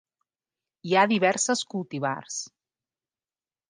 Hi 0.87 0.95
ha 0.95 1.05
diverses 1.13 1.63
cultivars. 1.77 2.43